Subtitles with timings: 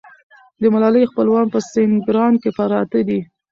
[0.61, 3.19] د ملالۍ خپلوان په سینګران کې پراته دي.